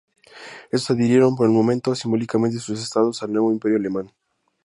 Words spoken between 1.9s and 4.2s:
simbólicamente, sus estados al nuevo Imperio alemán.